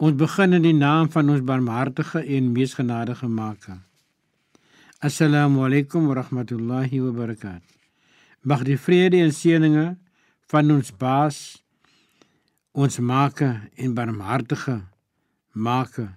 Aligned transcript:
Ons 0.00 0.16
begin 0.16 0.56
in 0.56 0.62
die 0.64 0.72
naam 0.72 1.10
van 1.12 1.28
ons 1.28 1.42
barmhartige 1.44 2.22
en 2.24 2.46
mees 2.54 2.72
genadige 2.72 3.28
Maker. 3.28 3.82
Assalamu 5.04 5.60
alaykum 5.66 6.06
wa 6.08 6.14
rahmatullahi 6.16 7.02
wa 7.04 7.10
barakatuh. 7.18 7.76
Mag 8.40 8.64
die 8.64 8.78
vrede 8.80 9.20
en 9.20 9.34
seëninge 9.36 9.84
van 10.48 10.72
ons 10.72 10.88
Baas, 10.96 11.42
ons 12.72 12.96
Maker 12.96 13.60
en 13.76 13.92
barmhartige 13.92 14.78
Maker 15.52 16.08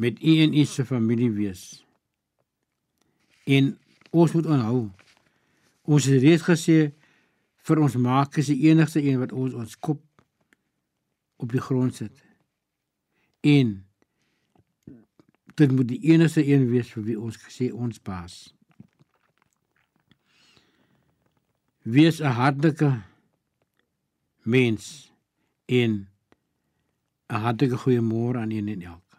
met 0.00 0.16
u 0.24 0.40
en 0.48 0.56
u 0.56 0.64
se 0.64 0.88
familie 0.88 1.30
wees. 1.36 1.84
En 3.44 3.74
ons 4.08 4.32
moet 4.32 4.52
onthou. 4.56 4.86
Ons 5.84 6.08
het 6.08 6.22
reeds 6.24 6.48
gesê 6.48 6.94
vir 7.68 7.84
ons 7.84 8.00
maak 8.00 8.40
is 8.40 8.48
die 8.48 8.70
enigste 8.72 9.04
een 9.04 9.20
wat 9.20 9.36
ons 9.36 9.52
ons 9.52 9.76
kop 9.76 10.00
op 11.36 11.52
die 11.52 11.60
grond 11.60 11.92
sit. 11.92 12.24
En 13.44 13.86
dit 15.54 15.72
moet 15.72 15.88
die 15.88 16.00
enigste 16.00 16.46
een 16.46 16.64
wees 16.70 16.88
vir 16.96 17.04
wie 17.04 17.16
ons 17.20 17.36
gesê 17.44 17.68
ons 17.72 18.00
baas. 18.00 18.54
Wees 21.84 22.20
'n 22.20 22.32
hartlike 22.40 22.90
mens 24.42 25.12
en 25.66 26.08
'n 27.28 27.42
hartlike 27.44 27.76
goeiemôre 27.84 28.40
aan 28.40 28.50
een 28.50 28.68
en 28.68 28.82
elke. 28.82 29.18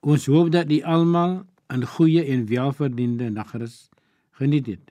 Ons 0.00 0.26
hoop 0.26 0.52
dat 0.52 0.68
die 0.68 0.86
almal 0.86 1.46
'n 1.68 1.84
goeie 1.84 2.24
en 2.24 2.46
welverdiende 2.46 3.30
nagrus 3.30 3.88
geniet 4.30 4.66
het. 4.66 4.90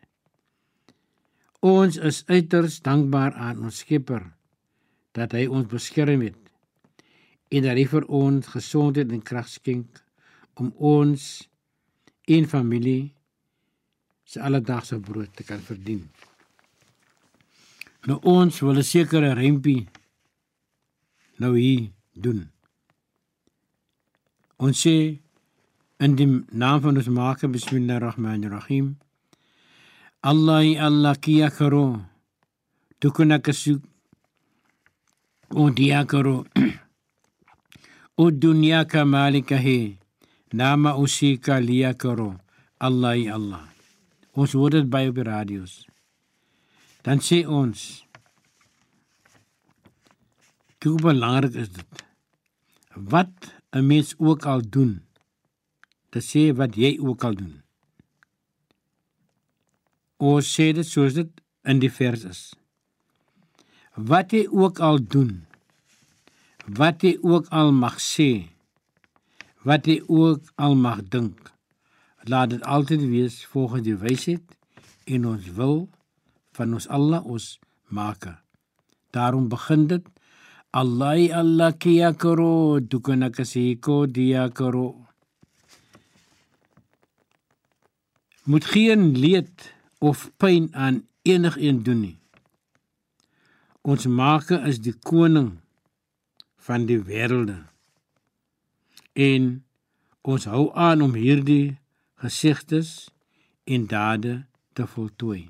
Ons 1.60 1.98
is 1.98 2.26
uiters 2.26 2.82
dankbaar 2.82 3.34
aan 3.34 3.64
ons 3.64 3.78
Skepper 3.78 4.34
dat 5.12 5.32
hy 5.32 5.46
ons 5.46 5.66
beskerm 5.68 6.22
het 6.22 6.49
en 7.50 7.66
dat 7.66 7.78
hy 7.78 7.86
vir 7.90 8.06
ons 8.14 8.52
gesondheid 8.54 9.12
en 9.12 9.24
krag 9.26 9.48
skenk 9.50 10.02
om 10.60 10.74
ons 10.76 11.24
en 12.30 12.50
familie 12.50 13.14
se 14.30 14.42
alledaagse 14.42 15.00
brood 15.02 15.32
te 15.36 15.44
kan 15.44 15.62
verdien. 15.66 16.04
Nou 18.08 18.20
ons 18.24 18.62
wil 18.62 18.78
'n 18.78 18.84
sekere 18.84 19.34
rempie 19.34 19.88
nou 21.40 21.58
hier 21.58 21.92
doen. 22.14 22.52
Ons 24.58 24.82
sê 24.86 25.20
in 26.00 26.16
die 26.16 26.28
naam 26.52 26.82
van 26.82 26.98
ons 26.98 27.08
Maker 27.08 27.50
bismillahirrahmanirrahim 27.50 28.96
Allah 30.24 30.80
Allah 30.88 31.16
kiya 31.16 31.50
karo 31.50 32.02
tukuna 33.00 33.40
kasu 33.40 33.80
o 35.56 35.70
diya 35.70 36.06
karo 36.08 36.46
o 38.20 38.32
dunya 38.32 38.84
ka 38.92 39.06
malika 39.08 39.58
hai 39.66 39.96
nama 40.52 40.92
usi 41.04 41.38
ka 41.46 41.56
liya 41.68 41.94
karo. 41.96 42.36
Allah 42.80 43.16
Allah. 43.38 43.64
Ons 44.36 44.56
hoor 44.56 44.76
dit 44.76 44.88
by 44.92 45.08
op 45.12 45.16
die 45.20 45.28
radio's? 45.28 45.76
Dan 47.04 47.24
sê 47.24 47.44
ons 47.48 48.04
hoe 50.84 51.00
belangrik 51.04 51.56
is 51.64 51.72
dit. 51.78 52.04
Wat 52.96 53.32
'n 53.76 53.88
mens 53.88 54.16
ook 54.18 54.46
al 54.46 54.62
doen 54.76 54.94
te 56.12 56.20
sê 56.20 56.52
wat 56.60 56.76
jy 56.76 56.98
ook 57.00 57.24
al 57.24 57.36
doen. 57.36 57.56
Ons 60.18 60.46
sê 60.56 60.74
dit 60.74 60.88
soos 60.88 61.14
dit 61.14 61.30
in 61.64 61.80
die 61.80 61.92
vers 62.00 62.24
is. 62.24 62.42
Wat 63.96 64.32
jy 64.32 64.48
ook 64.48 64.80
al 64.80 65.00
doen, 65.00 65.49
wat 66.78 67.04
jy 67.04 67.18
ook 67.22 67.48
al 67.50 67.72
mag 67.74 67.98
sê, 68.02 68.50
wat 69.66 69.88
jy 69.90 70.00
ook 70.06 70.52
al 70.56 70.76
mag 70.76 71.02
dink, 71.10 71.52
laat 72.30 72.54
dit 72.54 72.64
altyd 72.64 73.08
wees 73.10 73.42
volgens 73.50 73.86
die 73.88 73.98
wysheid 73.98 74.44
en 75.10 75.26
ons 75.26 75.50
wil 75.58 75.88
van 76.58 76.74
ons 76.78 76.88
Allah 76.88 77.26
ons 77.26 77.58
Maker. 77.90 78.36
Daarom 79.10 79.48
begin 79.50 79.88
dit 79.90 80.06
Allah 80.70 81.34
Allah 81.34 81.74
kiya 81.74 82.14
karo 82.14 82.78
dukana 82.78 83.32
kasi 83.34 83.80
ko 83.82 84.06
dia 84.06 84.50
karo 84.54 85.10
moet 88.46 88.66
geen 88.66 89.18
leed 89.18 89.74
of 89.98 90.30
pyn 90.38 90.70
aan 90.74 91.02
enigiemand 91.26 91.86
doen 91.86 92.02
nie. 92.02 92.18
Ons 93.82 94.06
Maker 94.06 94.62
is 94.70 94.78
die 94.78 94.94
koning 94.94 95.58
van 96.66 96.86
die 96.90 97.00
wêrelde. 97.00 97.62
En 99.14 99.64
ons 100.22 100.46
hou 100.52 100.68
aan 100.76 101.02
om 101.02 101.16
hierdie 101.16 101.80
gesigtes 102.22 103.10
en 103.64 103.88
dade 103.88 104.36
te 104.74 104.88
voltooi. 104.88 105.50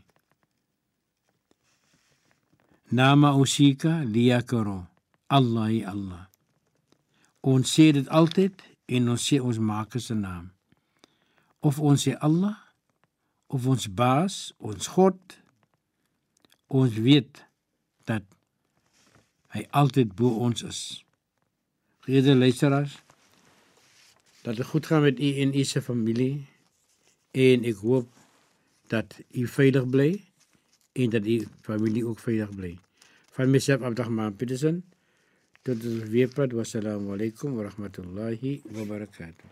Nama 2.90 3.34
usika 3.38 4.00
liyakaro. 4.04 4.88
Allah 5.28 5.88
Allah. 5.90 6.26
Ons 7.42 7.70
sê 7.76 7.92
dit 7.94 8.08
altyd 8.10 8.64
en 8.90 9.12
ons 9.14 9.22
sê 9.22 9.38
ons 9.40 9.60
Maker 9.60 10.02
se 10.02 10.16
naam. 10.18 10.50
Of 11.62 11.78
ons 11.80 12.02
sê 12.08 12.16
Allah 12.18 12.58
of 13.50 13.66
ons 13.68 13.88
baas, 13.90 14.36
ons 14.62 14.90
God, 14.94 15.18
ons 16.70 16.98
weet 17.02 17.42
dat 18.10 18.26
Hij 19.50 19.68
altijd 19.70 20.16
bo 20.16 20.28
ons 20.30 20.64
is. 20.64 21.06
Gede 22.00 22.36
luisteraars, 22.36 23.02
dat 24.42 24.58
het 24.58 24.68
goed 24.68 24.86
gaat 24.86 25.02
met 25.02 25.20
u 25.20 25.40
en 25.42 25.54
uw 25.54 25.64
familie 25.64 26.46
en 27.32 27.64
ik 27.64 27.76
hoop 27.76 28.08
dat 28.88 29.20
u 29.32 29.48
veilig 29.48 29.90
bly 29.90 30.24
en 30.92 31.10
dat 31.10 31.24
uw 31.24 31.44
familie 31.62 32.06
ook 32.06 32.20
veilig 32.20 32.56
bly. 32.56 32.78
Van 33.32 33.50
myself 33.50 33.82
Abdurrahman 33.82 34.36
Petersen 34.36 34.84
tot 35.62 35.82
de 35.82 36.10
weerpad. 36.10 36.34
praat. 36.34 36.52
Wassalamu 36.52 37.06
warahmatullahi 37.06 37.56
wa 37.56 37.64
rahmatullahi 37.64 38.62
wa 38.72 38.84
barakatuh. 38.86 39.50